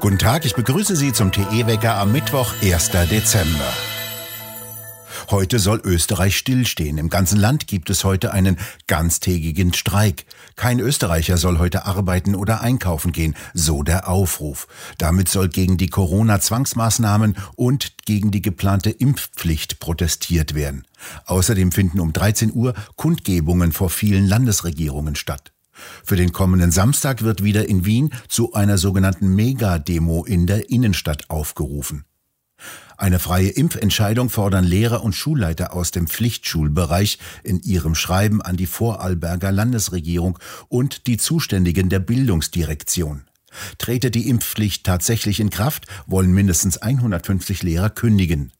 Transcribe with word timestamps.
Guten 0.00 0.18
Tag, 0.18 0.44
ich 0.44 0.54
begrüße 0.54 0.94
Sie 0.94 1.12
zum 1.12 1.32
TE-Wecker 1.32 1.96
am 1.96 2.12
Mittwoch, 2.12 2.52
1. 2.62 2.90
Dezember. 3.10 3.72
Heute 5.30 5.58
soll 5.58 5.80
Österreich 5.82 6.36
stillstehen. 6.36 6.98
Im 6.98 7.08
ganzen 7.08 7.40
Land 7.40 7.66
gibt 7.66 7.90
es 7.90 8.04
heute 8.04 8.32
einen 8.32 8.56
ganztägigen 8.86 9.74
Streik. 9.74 10.26
Kein 10.54 10.78
Österreicher 10.78 11.36
soll 11.36 11.58
heute 11.58 11.86
arbeiten 11.86 12.36
oder 12.36 12.60
einkaufen 12.60 13.10
gehen, 13.10 13.34
so 13.52 13.82
der 13.82 14.08
Aufruf. 14.08 14.68
Damit 14.98 15.28
soll 15.28 15.48
gegen 15.48 15.76
die 15.76 15.88
Corona-Zwangsmaßnahmen 15.88 17.36
und 17.56 17.96
gegen 18.04 18.30
die 18.30 18.42
geplante 18.42 18.90
Impfpflicht 18.90 19.80
protestiert 19.80 20.54
werden. 20.54 20.86
Außerdem 21.24 21.72
finden 21.72 21.98
um 21.98 22.12
13 22.12 22.52
Uhr 22.54 22.74
Kundgebungen 22.94 23.72
vor 23.72 23.90
vielen 23.90 24.26
Landesregierungen 24.28 25.16
statt. 25.16 25.52
Für 26.04 26.16
den 26.16 26.32
kommenden 26.32 26.70
Samstag 26.70 27.22
wird 27.22 27.42
wieder 27.42 27.68
in 27.68 27.84
Wien 27.84 28.10
zu 28.28 28.52
einer 28.54 28.78
sogenannten 28.78 29.34
Mega-Demo 29.34 30.24
in 30.24 30.46
der 30.46 30.70
Innenstadt 30.70 31.30
aufgerufen. 31.30 32.04
Eine 32.96 33.18
freie 33.18 33.50
Impfentscheidung 33.50 34.30
fordern 34.30 34.64
Lehrer 34.64 35.04
und 35.04 35.14
Schulleiter 35.14 35.74
aus 35.74 35.90
dem 35.90 36.06
Pflichtschulbereich 36.06 37.18
in 37.42 37.60
ihrem 37.60 37.94
Schreiben 37.94 38.40
an 38.40 38.56
die 38.56 38.66
Vorarlberger 38.66 39.52
Landesregierung 39.52 40.38
und 40.68 41.06
die 41.06 41.18
Zuständigen 41.18 41.90
der 41.90 41.98
Bildungsdirektion. 41.98 43.24
Trete 43.78 44.10
die 44.10 44.28
Impfpflicht 44.28 44.84
tatsächlich 44.84 45.40
in 45.40 45.50
Kraft, 45.50 45.86
wollen 46.06 46.32
mindestens 46.32 46.78
150 46.78 47.62
Lehrer 47.62 47.90
kündigen. 47.90 48.52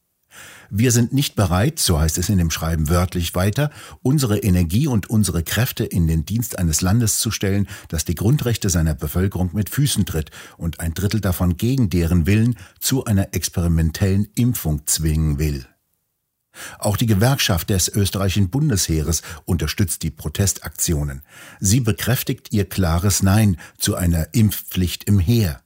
Wir 0.71 0.93
sind 0.93 1.13
nicht 1.13 1.37
bereit, 1.37 1.79
so 1.79 2.01
heißt 2.01 2.19
es 2.19 2.29
in 2.29 2.39
dem 2.39 2.51
Schreiben 2.51 2.89
wörtlich 2.89 3.35
weiter, 3.35 3.71
unsere 4.03 4.39
Energie 4.39 4.87
und 4.87 5.09
unsere 5.09 5.43
Kräfte 5.43 5.85
in 5.85 6.07
den 6.07 6.25
Dienst 6.25 6.59
eines 6.59 6.81
Landes 6.81 7.19
zu 7.19 7.31
stellen, 7.31 7.69
das 7.89 8.05
die 8.05 8.15
Grundrechte 8.15 8.71
seiner 8.71 8.95
Bevölkerung 8.95 9.51
mit 9.53 9.71
Füßen 9.71 10.07
tritt 10.07 10.31
und 10.57 10.81
ein 10.81 10.95
Drittel 10.95 11.21
davon 11.21 11.57
gegen 11.57 11.91
deren 11.91 12.27
Willen 12.27 12.57
zu 12.81 13.05
einer 13.05 13.35
experimentellen 13.35 14.29
Impfung 14.35 14.87
zwingen 14.87 15.39
will. 15.39 15.67
Auch 16.79 16.97
die 16.97 17.07
Gewerkschaft 17.07 17.71
des 17.71 17.89
österreichischen 17.89 18.49
Bundesheeres 18.49 19.23
unterstützt 19.45 20.03
die 20.03 20.11
Protestaktionen. 20.11 21.23
Sie 21.61 21.81
bekräftigt 21.81 22.53
ihr 22.53 22.67
klares 22.67 23.23
Nein 23.23 23.59
zu 23.79 23.95
einer 23.95 24.33
Impfpflicht 24.33 25.05
im 25.05 25.19
Heer. 25.19 25.61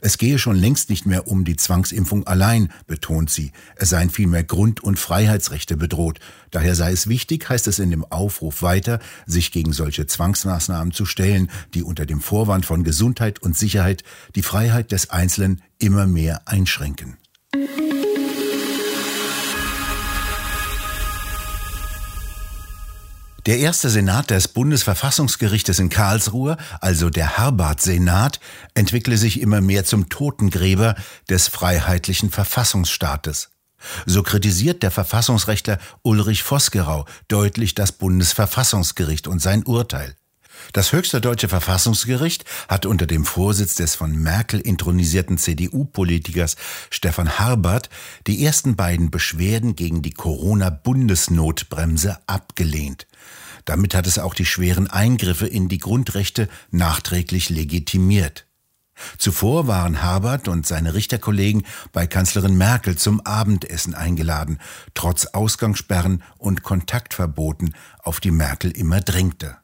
Es 0.00 0.18
gehe 0.18 0.38
schon 0.38 0.56
längst 0.56 0.90
nicht 0.90 1.06
mehr 1.06 1.28
um 1.28 1.44
die 1.44 1.56
Zwangsimpfung 1.56 2.26
allein, 2.26 2.70
betont 2.86 3.30
sie. 3.30 3.52
Es 3.76 3.90
seien 3.90 4.10
vielmehr 4.10 4.44
Grund- 4.44 4.82
und 4.82 4.98
Freiheitsrechte 4.98 5.76
bedroht. 5.76 6.20
Daher 6.50 6.74
sei 6.74 6.92
es 6.92 7.08
wichtig, 7.08 7.48
heißt 7.48 7.66
es 7.66 7.78
in 7.78 7.90
dem 7.90 8.04
Aufruf 8.04 8.62
weiter, 8.62 9.00
sich 9.26 9.52
gegen 9.52 9.72
solche 9.72 10.06
Zwangsmaßnahmen 10.06 10.92
zu 10.92 11.04
stellen, 11.04 11.50
die 11.74 11.82
unter 11.82 12.06
dem 12.06 12.20
Vorwand 12.20 12.66
von 12.66 12.84
Gesundheit 12.84 13.40
und 13.42 13.56
Sicherheit 13.56 14.04
die 14.34 14.42
Freiheit 14.42 14.92
des 14.92 15.10
Einzelnen 15.10 15.62
immer 15.78 16.06
mehr 16.06 16.42
einschränken. 16.46 17.16
Der 23.46 23.60
erste 23.60 23.88
Senat 23.90 24.30
des 24.30 24.48
Bundesverfassungsgerichtes 24.48 25.78
in 25.78 25.88
Karlsruhe, 25.88 26.56
also 26.80 27.10
der 27.10 27.38
Harbart-Senat, 27.38 28.40
entwickle 28.74 29.16
sich 29.16 29.40
immer 29.40 29.60
mehr 29.60 29.84
zum 29.84 30.08
Totengräber 30.08 30.96
des 31.30 31.46
freiheitlichen 31.46 32.30
Verfassungsstaates. 32.30 33.50
So 34.04 34.24
kritisiert 34.24 34.82
der 34.82 34.90
Verfassungsrechtler 34.90 35.78
Ulrich 36.02 36.42
Vosgerau 36.42 37.04
deutlich 37.28 37.76
das 37.76 37.92
Bundesverfassungsgericht 37.92 39.28
und 39.28 39.40
sein 39.40 39.64
Urteil. 39.64 40.16
Das 40.72 40.92
höchste 40.92 41.20
deutsche 41.20 41.48
Verfassungsgericht 41.48 42.44
hat 42.68 42.86
unter 42.86 43.06
dem 43.06 43.24
Vorsitz 43.24 43.74
des 43.74 43.94
von 43.94 44.16
Merkel 44.16 44.60
intronisierten 44.60 45.38
CDU-Politikers 45.38 46.56
Stefan 46.90 47.38
Harbert 47.38 47.90
die 48.26 48.44
ersten 48.44 48.76
beiden 48.76 49.10
Beschwerden 49.10 49.76
gegen 49.76 50.02
die 50.02 50.12
Corona-Bundesnotbremse 50.12 52.18
abgelehnt. 52.26 53.06
Damit 53.64 53.94
hat 53.94 54.06
es 54.06 54.18
auch 54.18 54.34
die 54.34 54.46
schweren 54.46 54.86
Eingriffe 54.86 55.46
in 55.46 55.68
die 55.68 55.78
Grundrechte 55.78 56.48
nachträglich 56.70 57.50
legitimiert. 57.50 58.46
Zuvor 59.18 59.66
waren 59.66 60.02
Habert 60.02 60.48
und 60.48 60.66
seine 60.66 60.94
Richterkollegen 60.94 61.64
bei 61.92 62.06
Kanzlerin 62.06 62.56
Merkel 62.56 62.96
zum 62.96 63.20
Abendessen 63.20 63.94
eingeladen, 63.94 64.58
trotz 64.94 65.26
Ausgangssperren 65.26 66.22
und 66.38 66.62
Kontaktverboten, 66.62 67.74
auf 68.02 68.20
die 68.20 68.30
Merkel 68.30 68.70
immer 68.70 69.00
drängte. 69.00 69.58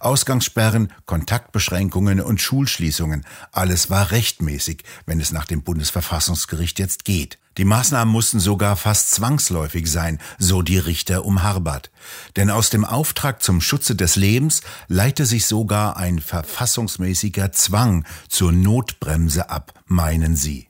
Ausgangssperren, 0.00 0.92
Kontaktbeschränkungen 1.06 2.20
und 2.20 2.40
Schulschließungen, 2.40 3.24
alles 3.52 3.90
war 3.90 4.10
rechtmäßig, 4.10 4.82
wenn 5.06 5.20
es 5.20 5.32
nach 5.32 5.46
dem 5.46 5.62
Bundesverfassungsgericht 5.62 6.78
jetzt 6.78 7.04
geht. 7.04 7.38
Die 7.56 7.64
Maßnahmen 7.64 8.12
mussten 8.12 8.40
sogar 8.40 8.76
fast 8.76 9.12
zwangsläufig 9.12 9.90
sein, 9.90 10.18
so 10.38 10.62
die 10.62 10.78
Richter 10.78 11.24
um 11.24 11.44
Harbert. 11.44 11.90
Denn 12.36 12.50
aus 12.50 12.70
dem 12.70 12.84
Auftrag 12.84 13.42
zum 13.42 13.60
Schutze 13.60 13.94
des 13.94 14.16
Lebens 14.16 14.62
leite 14.88 15.24
sich 15.24 15.46
sogar 15.46 15.96
ein 15.96 16.18
verfassungsmäßiger 16.18 17.52
Zwang 17.52 18.04
zur 18.28 18.50
Notbremse 18.50 19.50
ab, 19.50 19.72
meinen 19.86 20.34
sie. 20.34 20.68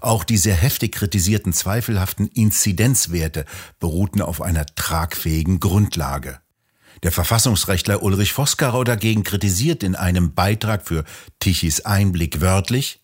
Auch 0.00 0.24
die 0.24 0.36
sehr 0.36 0.54
heftig 0.54 0.92
kritisierten 0.92 1.52
zweifelhaften 1.52 2.26
Inzidenzwerte 2.28 3.44
beruhten 3.78 4.22
auf 4.22 4.40
einer 4.40 4.66
tragfähigen 4.66 5.60
Grundlage. 5.60 6.40
Der 7.02 7.12
Verfassungsrechtler 7.12 8.02
Ulrich 8.02 8.36
Voskarau 8.36 8.84
dagegen 8.84 9.24
kritisiert 9.24 9.82
in 9.82 9.94
einem 9.94 10.34
Beitrag 10.34 10.86
für 10.86 11.04
Tichys 11.38 11.80
Einblick 11.82 12.40
wörtlich, 12.40 13.00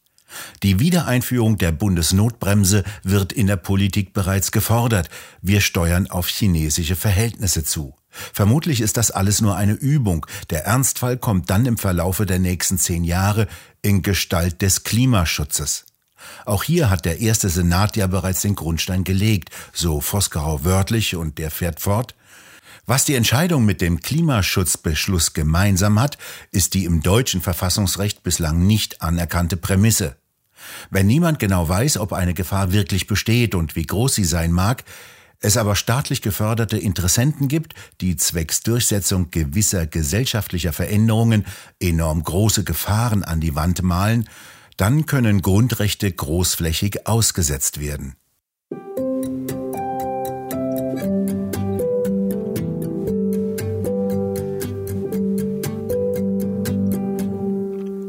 die 0.62 0.80
Wiedereinführung 0.80 1.56
der 1.56 1.72
Bundesnotbremse 1.72 2.84
wird 3.02 3.32
in 3.32 3.46
der 3.46 3.56
Politik 3.56 4.12
bereits 4.12 4.50
gefordert. 4.52 5.08
Wir 5.40 5.60
steuern 5.60 6.10
auf 6.10 6.28
chinesische 6.28 6.96
Verhältnisse 6.96 7.64
zu. 7.64 7.94
Vermutlich 8.10 8.80
ist 8.80 8.96
das 8.96 9.10
alles 9.10 9.40
nur 9.40 9.56
eine 9.56 9.74
Übung. 9.74 10.26
Der 10.50 10.64
Ernstfall 10.64 11.16
kommt 11.16 11.50
dann 11.50 11.66
im 11.66 11.78
Verlaufe 11.78 12.26
der 12.26 12.38
nächsten 12.38 12.78
zehn 12.78 13.04
Jahre 13.04 13.46
in 13.82 14.02
Gestalt 14.02 14.62
des 14.62 14.84
Klimaschutzes. 14.84 15.84
Auch 16.44 16.64
hier 16.64 16.90
hat 16.90 17.04
der 17.04 17.20
erste 17.20 17.48
Senat 17.48 17.96
ja 17.96 18.06
bereits 18.06 18.40
den 18.40 18.56
Grundstein 18.56 19.04
gelegt, 19.04 19.50
so 19.72 20.00
Voskarau 20.00 20.64
wörtlich, 20.64 21.14
und 21.14 21.38
der 21.38 21.50
fährt 21.50 21.78
fort. 21.80 22.15
Was 22.88 23.04
die 23.04 23.16
Entscheidung 23.16 23.64
mit 23.64 23.80
dem 23.80 24.00
Klimaschutzbeschluss 24.00 25.32
gemeinsam 25.32 25.98
hat, 25.98 26.18
ist 26.52 26.74
die 26.74 26.84
im 26.84 27.02
deutschen 27.02 27.40
Verfassungsrecht 27.40 28.22
bislang 28.22 28.64
nicht 28.64 29.02
anerkannte 29.02 29.56
Prämisse. 29.56 30.16
Wenn 30.90 31.08
niemand 31.08 31.40
genau 31.40 31.68
weiß, 31.68 31.98
ob 31.98 32.12
eine 32.12 32.32
Gefahr 32.32 32.70
wirklich 32.70 33.08
besteht 33.08 33.56
und 33.56 33.74
wie 33.74 33.86
groß 33.86 34.14
sie 34.14 34.24
sein 34.24 34.52
mag, 34.52 34.84
es 35.40 35.56
aber 35.56 35.74
staatlich 35.74 36.22
geförderte 36.22 36.78
Interessenten 36.78 37.48
gibt, 37.48 37.74
die 38.00 38.16
zwecks 38.16 38.60
Durchsetzung 38.60 39.32
gewisser 39.32 39.88
gesellschaftlicher 39.88 40.72
Veränderungen 40.72 41.44
enorm 41.80 42.22
große 42.22 42.62
Gefahren 42.62 43.24
an 43.24 43.40
die 43.40 43.56
Wand 43.56 43.82
malen, 43.82 44.28
dann 44.76 45.06
können 45.06 45.42
Grundrechte 45.42 46.10
großflächig 46.10 47.06
ausgesetzt 47.08 47.80
werden. 47.80 48.14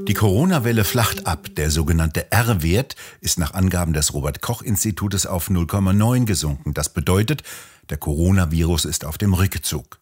Die 0.07 0.13
Corona-Welle 0.13 0.85
flacht 0.85 1.27
ab. 1.27 1.47
Der 1.57 1.69
sogenannte 1.69 2.31
R-Wert 2.31 2.95
ist 3.19 3.37
nach 3.37 3.53
Angaben 3.53 3.91
des 3.91 4.13
Robert-Koch-Institutes 4.13 5.25
auf 5.25 5.49
0,9 5.49 6.23
gesunken. 6.23 6.73
Das 6.73 6.93
bedeutet, 6.93 7.43
der 7.89 7.97
Coronavirus 7.97 8.85
ist 8.85 9.03
auf 9.03 9.17
dem 9.17 9.33
Rückzug. 9.33 9.99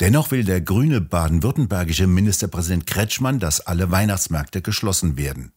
Dennoch 0.00 0.32
will 0.32 0.44
der 0.44 0.60
grüne 0.60 1.00
baden-württembergische 1.00 2.06
Ministerpräsident 2.06 2.86
Kretschmann, 2.86 3.38
dass 3.38 3.62
alle 3.62 3.90
Weihnachtsmärkte 3.90 4.60
geschlossen 4.60 5.16
werden. 5.16 5.52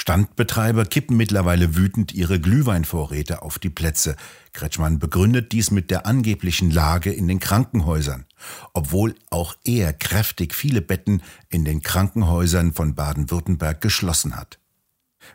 Standbetreiber 0.00 0.84
kippen 0.84 1.16
mittlerweile 1.16 1.76
wütend 1.76 2.14
ihre 2.14 2.40
Glühweinvorräte 2.40 3.42
auf 3.42 3.58
die 3.58 3.68
Plätze. 3.68 4.14
Kretschmann 4.52 5.00
begründet 5.00 5.50
dies 5.50 5.72
mit 5.72 5.90
der 5.90 6.06
angeblichen 6.06 6.70
Lage 6.70 7.12
in 7.12 7.26
den 7.26 7.40
Krankenhäusern, 7.40 8.24
obwohl 8.72 9.16
auch 9.28 9.56
er 9.64 9.92
kräftig 9.92 10.54
viele 10.54 10.80
Betten 10.80 11.20
in 11.50 11.64
den 11.64 11.82
Krankenhäusern 11.82 12.72
von 12.72 12.94
Baden-Württemberg 12.94 13.80
geschlossen 13.80 14.36
hat. 14.36 14.58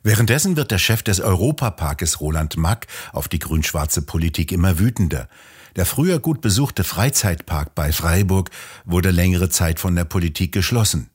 Währenddessen 0.02 0.56
wird 0.56 0.72
der 0.72 0.80
Chef 0.80 1.04
des 1.04 1.20
Europaparkes 1.20 2.22
Roland 2.22 2.56
Mack 2.58 2.88
auf 3.12 3.28
die 3.28 3.40
grün-schwarze 3.40 4.02
Politik 4.02 4.52
immer 4.54 4.80
wütender. 4.80 5.28
Der 5.76 5.86
früher 5.86 6.20
gut 6.20 6.40
besuchte 6.40 6.84
Freizeitpark 6.84 7.76
bei 7.76 7.92
Freiburg 7.92 8.50
wurde 8.86 9.12
längere 9.12 9.50
Zeit 9.50 9.80
von 9.80 9.96
der 9.96 10.06
Politik 10.06 10.54
geschlossen. 10.54 11.10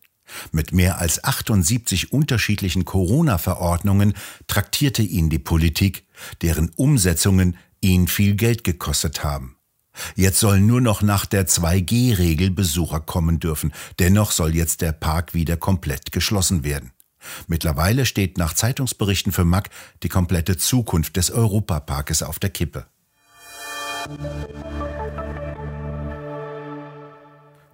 Mit 0.53 0.73
mehr 0.73 0.99
als 0.99 1.25
78 1.25 2.13
unterschiedlichen 2.13 2.85
Corona-Verordnungen 2.85 4.15
traktierte 4.47 5.03
ihn 5.03 5.31
die 5.31 5.39
Politik, 5.39 6.05
deren 6.43 6.71
Umsetzungen 6.77 7.57
ihn 7.81 8.09
viel 8.09 8.35
Geld 8.35 8.65
gekostet 8.65 9.25
haben. 9.25 9.57
Jetzt 10.15 10.39
sollen 10.39 10.67
nur 10.67 10.81
noch 10.81 11.03
nach 11.03 11.27
der 11.27 11.47
2G-Regel 11.47 12.51
Besucher 12.51 13.01
kommen 13.01 13.41
dürfen. 13.41 13.73
Dennoch 13.99 14.31
soll 14.31 14.55
jetzt 14.55 14.81
der 14.81 14.93
Park 14.93 15.35
wieder 15.35 15.57
komplett 15.57 16.13
geschlossen 16.13 16.65
werden. 16.65 16.93
Mittlerweile 17.47 18.07
steht 18.07 18.39
nach 18.39 18.55
Zeitungsberichten 18.55 19.33
für 19.33 19.45
Mack 19.45 19.71
die 20.03 20.09
komplette 20.09 20.57
Zukunft 20.57 21.17
des 21.17 21.31
Europaparkes 21.31 22.23
auf 22.23 22.39
der 22.39 22.51
Kippe. 22.51 22.87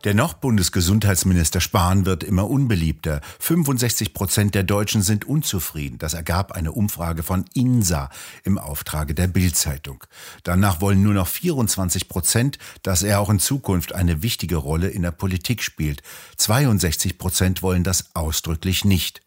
Dennoch 0.04 0.34
Bundesgesundheitsminister 0.34 1.62
Spahn 1.62 2.04
wird 2.04 2.22
immer 2.22 2.50
unbeliebter. 2.50 3.22
65 3.40 4.12
Prozent 4.12 4.54
der 4.54 4.62
Deutschen 4.62 5.00
sind 5.00 5.24
unzufrieden. 5.24 5.96
Das 5.96 6.12
ergab 6.12 6.52
eine 6.52 6.72
Umfrage 6.72 7.22
von 7.22 7.46
INSA 7.54 8.10
im 8.44 8.58
Auftrage 8.58 9.14
der 9.14 9.28
Bild-Zeitung. 9.28 10.04
Danach 10.42 10.82
wollen 10.82 11.02
nur 11.02 11.14
noch 11.14 11.26
24 11.26 12.10
Prozent, 12.10 12.58
dass 12.82 13.02
er 13.02 13.18
auch 13.18 13.30
in 13.30 13.38
Zukunft 13.38 13.94
eine 13.94 14.22
wichtige 14.22 14.56
Rolle 14.56 14.88
in 14.88 15.00
der 15.00 15.10
Politik 15.10 15.62
spielt. 15.62 16.02
62 16.36 17.16
Prozent 17.16 17.62
wollen 17.62 17.82
das 17.82 18.14
ausdrücklich 18.14 18.84
nicht. 18.84 19.22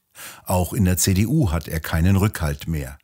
Auch 0.46 0.74
in 0.74 0.86
der 0.86 0.98
CDU 0.98 1.52
hat 1.52 1.68
er 1.68 1.80
keinen 1.80 2.16
Rückhalt 2.18 2.68
mehr. 2.68 3.00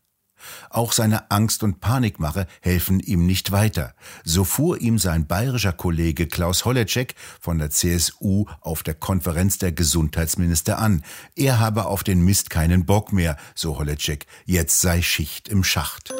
Auch 0.69 0.92
seine 0.92 1.31
Angst 1.31 1.63
und 1.63 1.80
Panikmache 1.80 2.48
helfen 2.62 3.00
ihm 3.00 3.25
nicht 3.25 3.51
weiter. 3.51 3.94
So 4.24 4.44
fuhr 4.44 4.80
ihm 4.80 5.00
sein 5.00 5.28
bayerischer 5.28 5.74
Kollege 5.74 6.28
Klaus 6.28 6.66
Holleczek 6.66 7.16
von 7.40 7.57
der 7.57 7.69
CSU 7.69 8.45
auf 8.62 8.84
der 8.84 8.94
Konferenz 8.94 9.57
der 9.57 9.72
Gesundheitsminister 9.72 10.80
an. 10.80 11.04
Er 11.36 11.60
habe 11.60 11.86
auf 11.86 12.04
den 12.04 12.24
Mist 12.24 12.50
keinen 12.50 12.86
Bock 12.86 13.13
mehr, 13.13 13.38
so 13.56 13.78
Holleczek. 13.78 14.25
Jetzt 14.45 14.81
sei 14.81 15.01
Schicht 15.01 15.48
im 15.50 15.63
Schacht. 15.63 16.13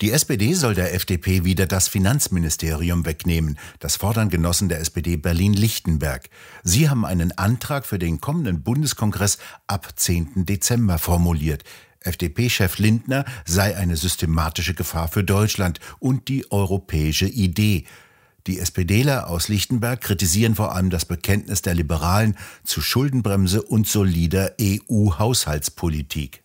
Die 0.00 0.12
SPD 0.12 0.54
soll 0.54 0.74
der 0.74 0.94
FDP 0.94 1.44
wieder 1.44 1.66
das 1.66 1.88
Finanzministerium 1.88 3.04
wegnehmen. 3.04 3.58
Das 3.80 3.96
fordern 3.96 4.30
Genossen 4.30 4.68
der 4.68 4.78
SPD 4.78 5.16
Berlin-Lichtenberg. 5.16 6.30
Sie 6.62 6.88
haben 6.88 7.04
einen 7.04 7.36
Antrag 7.36 7.84
für 7.84 7.98
den 7.98 8.20
kommenden 8.20 8.62
Bundeskongress 8.62 9.38
ab 9.66 9.88
10. 9.96 10.44
Dezember 10.46 10.98
formuliert. 10.98 11.64
FDP-Chef 12.00 12.78
Lindner 12.78 13.24
sei 13.44 13.76
eine 13.76 13.96
systematische 13.96 14.74
Gefahr 14.74 15.08
für 15.08 15.24
Deutschland 15.24 15.80
und 15.98 16.28
die 16.28 16.48
europäische 16.52 17.26
Idee. 17.26 17.84
Die 18.46 18.60
SPDler 18.60 19.28
aus 19.28 19.48
Lichtenberg 19.48 20.00
kritisieren 20.00 20.54
vor 20.54 20.76
allem 20.76 20.90
das 20.90 21.06
Bekenntnis 21.06 21.62
der 21.62 21.74
Liberalen 21.74 22.38
zu 22.62 22.80
Schuldenbremse 22.82 23.62
und 23.62 23.88
solider 23.88 24.54
EU-Haushaltspolitik. 24.60 26.44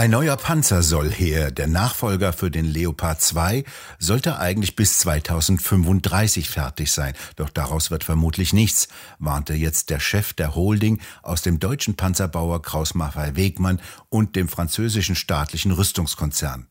Ein 0.00 0.12
neuer 0.12 0.38
Panzer 0.38 0.82
soll 0.82 1.10
her. 1.10 1.50
Der 1.50 1.66
Nachfolger 1.66 2.32
für 2.32 2.50
den 2.50 2.64
Leopard 2.64 3.20
2 3.20 3.64
sollte 3.98 4.38
eigentlich 4.38 4.74
bis 4.74 4.96
2035 5.00 6.48
fertig 6.48 6.90
sein. 6.90 7.12
Doch 7.36 7.50
daraus 7.50 7.90
wird 7.90 8.04
vermutlich 8.04 8.54
nichts, 8.54 8.88
warnte 9.18 9.52
jetzt 9.52 9.90
der 9.90 10.00
Chef 10.00 10.32
der 10.32 10.54
Holding 10.54 11.02
aus 11.22 11.42
dem 11.42 11.60
deutschen 11.60 11.96
Panzerbauer 11.96 12.62
Kraus 12.62 12.94
Maffei 12.94 13.36
Wegmann 13.36 13.78
und 14.08 14.36
dem 14.36 14.48
französischen 14.48 15.16
staatlichen 15.16 15.70
Rüstungskonzern. 15.70 16.66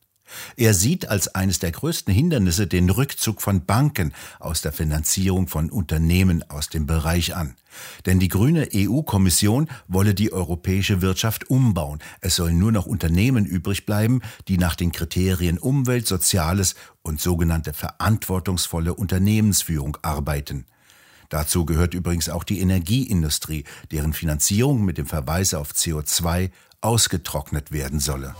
Er 0.56 0.74
sieht 0.74 1.08
als 1.08 1.28
eines 1.34 1.58
der 1.58 1.72
größten 1.72 2.12
Hindernisse 2.12 2.66
den 2.66 2.90
Rückzug 2.90 3.42
von 3.42 3.64
Banken 3.64 4.12
aus 4.38 4.62
der 4.62 4.72
Finanzierung 4.72 5.48
von 5.48 5.70
Unternehmen 5.70 6.44
aus 6.48 6.68
dem 6.68 6.86
Bereich 6.86 7.34
an. 7.34 7.54
Denn 8.06 8.18
die 8.18 8.28
grüne 8.28 8.68
EU-Kommission 8.74 9.68
wolle 9.88 10.14
die 10.14 10.32
europäische 10.32 11.02
Wirtschaft 11.02 11.50
umbauen. 11.50 12.00
Es 12.20 12.36
sollen 12.36 12.58
nur 12.58 12.72
noch 12.72 12.86
Unternehmen 12.86 13.46
übrig 13.46 13.86
bleiben, 13.86 14.20
die 14.48 14.58
nach 14.58 14.74
den 14.74 14.92
Kriterien 14.92 15.58
Umwelt, 15.58 16.06
Soziales 16.06 16.74
und 17.02 17.20
sogenannte 17.20 17.72
verantwortungsvolle 17.72 18.94
Unternehmensführung 18.94 19.96
arbeiten. 20.02 20.66
Dazu 21.28 21.64
gehört 21.64 21.94
übrigens 21.94 22.28
auch 22.28 22.42
die 22.42 22.60
Energieindustrie, 22.60 23.64
deren 23.92 24.12
Finanzierung 24.12 24.84
mit 24.84 24.98
dem 24.98 25.06
Verweis 25.06 25.54
auf 25.54 25.70
CO2 25.70 26.50
ausgetrocknet 26.80 27.70
werden 27.70 28.00
solle. 28.00 28.34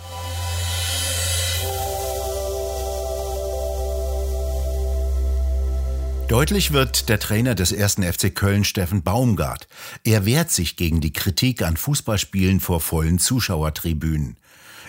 Deutlich 6.31 6.71
wird 6.71 7.09
der 7.09 7.19
Trainer 7.19 7.57
des 7.57 7.73
ersten 7.73 8.05
FC 8.05 8.33
Köln, 8.33 8.63
Steffen 8.63 9.03
Baumgart. 9.03 9.67
Er 10.05 10.27
wehrt 10.27 10.53
sich 10.53 10.77
gegen 10.77 11.01
die 11.01 11.13
Kritik 11.13 11.61
an 11.61 11.77
Fußballspielen 11.77 12.61
vor 12.61 12.81
vollen 12.81 13.19
Zuschauertribünen. 13.19 14.37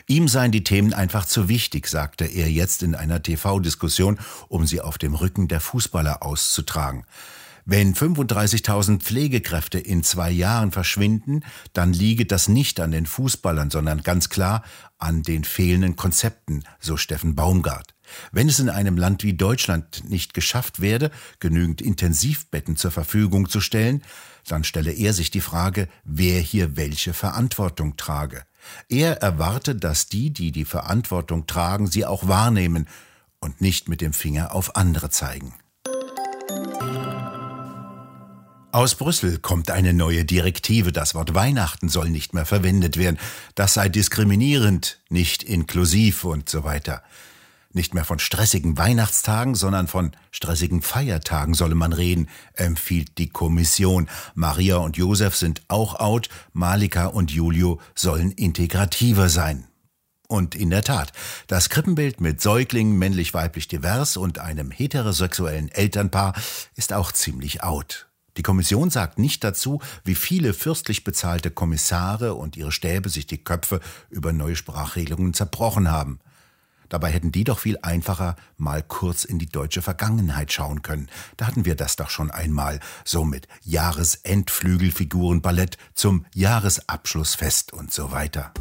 Ihm 0.06 0.28
seien 0.28 0.52
die 0.52 0.64
Themen 0.64 0.94
einfach 0.94 1.26
zu 1.26 1.50
wichtig, 1.50 1.88
sagte 1.88 2.26
er 2.26 2.48
jetzt 2.48 2.84
in 2.84 2.94
einer 2.94 3.24
TV-Diskussion, 3.24 4.20
um 4.50 4.68
sie 4.68 4.82
auf 4.82 5.00
dem 5.00 5.16
Rücken 5.16 5.48
der 5.48 5.62
Fußballer 5.62 6.22
auszutragen. 6.22 7.06
Wenn 7.66 7.96
35.000 7.96 9.00
Pflegekräfte 9.00 9.80
in 9.80 10.04
zwei 10.04 10.30
Jahren 10.30 10.72
verschwinden, 10.72 11.44
dann 11.74 11.92
liege 11.92 12.28
das 12.28 12.50
nicht 12.50 12.80
an 12.80 12.92
den 12.92 13.08
Fußballern, 13.08 13.72
sondern 13.72 14.04
ganz 14.04 14.30
klar 14.30 14.64
an 15.00 15.24
den 15.24 15.44
fehlenden 15.44 15.96
Konzepten, 15.96 16.66
so 16.80 16.98
Steffen 16.98 17.34
Baumgart. 17.34 17.96
Wenn 18.32 18.48
es 18.48 18.60
in 18.60 18.70
einem 18.70 18.98
Land 18.98 19.24
wie 19.24 19.34
Deutschland 19.34 20.10
nicht 20.10 20.34
geschafft 20.34 20.82
werde, 20.82 21.12
genügend 21.40 21.82
Intensivbetten 21.82 22.76
zur 22.76 22.92
Verfügung 22.92 23.50
zu 23.50 23.62
stellen, 23.62 24.02
dann 24.48 24.64
stelle 24.64 24.92
er 24.92 25.14
sich 25.14 25.32
die 25.32 25.42
Frage, 25.42 25.88
wer 26.04 26.40
hier 26.40 26.76
welche 26.76 27.14
Verantwortung 27.14 27.98
trage. 27.98 28.44
Er 28.90 29.22
erwarte, 29.22 29.76
dass 29.76 30.08
die, 30.08 30.32
die 30.32 30.52
die 30.52 30.66
Verantwortung 30.66 31.48
tragen, 31.48 31.88
sie 31.88 32.06
auch 32.06 32.28
wahrnehmen 32.28 32.88
und 33.40 33.62
nicht 33.62 33.90
mit 33.90 34.02
dem 34.02 34.14
Finger 34.14 34.54
auf 34.54 34.76
andere 34.76 35.10
zeigen. 35.10 35.54
Aus 38.74 38.96
Brüssel 38.96 39.38
kommt 39.40 39.70
eine 39.70 39.94
neue 39.94 40.24
Direktive. 40.24 40.94
Das 40.94 41.14
Wort 41.14 41.34
Weihnachten 41.34 41.90
soll 41.90 42.10
nicht 42.10 42.34
mehr 42.34 42.46
verwendet 42.46 42.96
werden. 42.96 43.20
Das 43.54 43.74
sei 43.74 43.90
diskriminierend, 43.90 45.00
nicht 45.10 45.44
inklusiv 45.44 46.24
und 46.24 46.48
so 46.48 46.64
weiter. 46.64 47.04
Nicht 47.74 47.94
mehr 47.94 48.04
von 48.04 48.20
stressigen 48.20 48.78
Weihnachtstagen, 48.78 49.56
sondern 49.56 49.88
von 49.88 50.12
stressigen 50.32 50.82
Feiertagen 50.82 51.54
solle 51.54 51.76
man 51.76 51.94
reden, 51.94 52.28
empfiehlt 52.54 53.18
die 53.18 53.30
Kommission. 53.30 54.10
Maria 54.36 54.78
und 54.78 54.98
Josef 54.98 55.36
sind 55.36 55.62
auch 55.70 55.96
out, 55.96 56.28
Malika 56.52 57.06
und 57.08 57.32
Julio 57.32 57.80
sollen 57.96 58.32
integrativer 58.32 59.30
sein. 59.30 59.68
Und 60.28 60.56
in 60.56 60.70
der 60.70 60.84
Tat, 60.84 61.12
das 61.48 61.70
Krippenbild 61.70 62.22
mit 62.22 62.42
Säuglingen 62.42 62.98
männlich-weiblich 62.98 63.68
divers 63.68 64.16
und 64.16 64.40
einem 64.40 64.72
heterosexuellen 64.72 65.70
Elternpaar 65.70 66.34
ist 66.76 66.94
auch 66.94 67.12
ziemlich 67.12 67.64
out. 67.64 68.08
Die 68.38 68.44
Kommission 68.44 68.90
sagt 68.90 69.20
nicht 69.20 69.44
dazu, 69.44 69.82
wie 70.06 70.16
viele 70.16 70.54
fürstlich 70.54 71.04
bezahlte 71.04 71.52
Kommissare 71.52 72.34
und 72.34 72.56
ihre 72.56 72.72
Stäbe 72.72 73.10
sich 73.10 73.28
die 73.28 73.44
Köpfe 73.44 73.82
über 74.10 74.32
neue 74.32 74.56
Sprachregelungen 74.56 75.34
zerbrochen 75.34 75.92
haben. 75.92 76.20
Dabei 76.92 77.10
hätten 77.10 77.32
die 77.32 77.46
doch 77.46 77.60
viel 77.60 77.78
einfacher 77.82 78.36
mal 78.58 78.84
kurz 78.84 79.24
in 79.24 79.40
die 79.40 79.48
deutsche 79.48 79.82
Vergangenheit 79.82 80.52
schauen 80.52 80.82
können. 80.82 81.08
Da 81.38 81.48
hatten 81.48 81.64
wir 81.64 81.76
das 81.76 81.96
doch 81.96 82.10
schon 82.10 82.32
einmal, 82.32 82.82
so 83.06 83.24
mit 83.24 83.48
Jahresendflügelfigurenballett 83.64 85.78
zum 85.94 86.26
Jahresabschlussfest 86.34 87.72
und 87.72 87.94
so 87.94 88.12
weiter. 88.12 88.52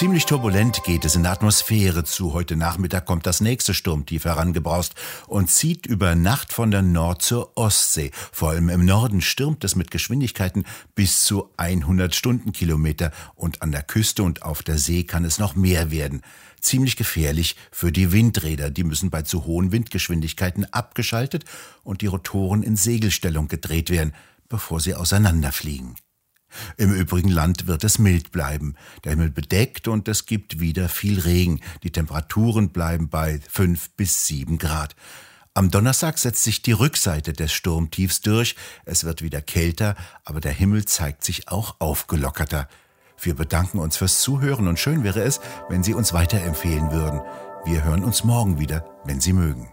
Ziemlich 0.00 0.24
turbulent 0.24 0.82
geht 0.84 1.04
es 1.04 1.14
in 1.14 1.24
der 1.24 1.32
Atmosphäre 1.32 2.04
zu. 2.04 2.32
Heute 2.32 2.56
Nachmittag 2.56 3.04
kommt 3.04 3.26
das 3.26 3.42
nächste 3.42 3.74
Sturmtief 3.74 4.24
herangebraust 4.24 4.94
und 5.26 5.50
zieht 5.50 5.84
über 5.84 6.14
Nacht 6.14 6.54
von 6.54 6.70
der 6.70 6.80
Nord 6.80 7.20
zur 7.20 7.54
Ostsee. 7.54 8.10
Vor 8.32 8.48
allem 8.48 8.70
im 8.70 8.86
Norden 8.86 9.20
stürmt 9.20 9.62
es 9.62 9.76
mit 9.76 9.90
Geschwindigkeiten 9.90 10.64
bis 10.94 11.24
zu 11.24 11.50
100 11.58 12.14
Stundenkilometer 12.14 13.12
und 13.34 13.60
an 13.60 13.72
der 13.72 13.82
Küste 13.82 14.22
und 14.22 14.40
auf 14.40 14.62
der 14.62 14.78
See 14.78 15.04
kann 15.04 15.26
es 15.26 15.38
noch 15.38 15.54
mehr 15.54 15.90
werden. 15.90 16.22
Ziemlich 16.62 16.96
gefährlich 16.96 17.56
für 17.70 17.92
die 17.92 18.10
Windräder. 18.10 18.70
Die 18.70 18.84
müssen 18.84 19.10
bei 19.10 19.20
zu 19.20 19.44
hohen 19.44 19.70
Windgeschwindigkeiten 19.70 20.64
abgeschaltet 20.72 21.44
und 21.84 22.00
die 22.00 22.06
Rotoren 22.06 22.62
in 22.62 22.76
Segelstellung 22.76 23.48
gedreht 23.48 23.90
werden, 23.90 24.14
bevor 24.48 24.80
sie 24.80 24.94
auseinanderfliegen. 24.94 25.96
Im 26.76 26.92
übrigen 26.92 27.30
Land 27.30 27.66
wird 27.66 27.84
es 27.84 27.98
mild 27.98 28.32
bleiben. 28.32 28.74
Der 29.04 29.12
Himmel 29.12 29.30
bedeckt 29.30 29.88
und 29.88 30.08
es 30.08 30.26
gibt 30.26 30.60
wieder 30.60 30.88
viel 30.88 31.20
Regen. 31.20 31.60
Die 31.82 31.90
Temperaturen 31.90 32.70
bleiben 32.70 33.08
bei 33.08 33.40
fünf 33.48 33.90
bis 33.90 34.26
sieben 34.26 34.58
Grad. 34.58 34.94
Am 35.52 35.70
Donnerstag 35.70 36.18
setzt 36.18 36.44
sich 36.44 36.62
die 36.62 36.72
Rückseite 36.72 37.32
des 37.32 37.52
Sturmtiefs 37.52 38.20
durch. 38.20 38.54
Es 38.84 39.04
wird 39.04 39.20
wieder 39.20 39.42
kälter, 39.42 39.96
aber 40.24 40.40
der 40.40 40.52
Himmel 40.52 40.84
zeigt 40.84 41.24
sich 41.24 41.48
auch 41.48 41.76
aufgelockerter. 41.80 42.68
Wir 43.20 43.34
bedanken 43.34 43.78
uns 43.78 43.96
fürs 43.96 44.20
Zuhören 44.20 44.68
und 44.68 44.78
schön 44.78 45.02
wäre 45.04 45.22
es, 45.22 45.40
wenn 45.68 45.82
Sie 45.82 45.92
uns 45.92 46.12
weiterempfehlen 46.12 46.92
würden. 46.92 47.20
Wir 47.64 47.84
hören 47.84 48.04
uns 48.04 48.24
morgen 48.24 48.58
wieder, 48.58 48.84
wenn 49.04 49.20
Sie 49.20 49.32
mögen. 49.32 49.68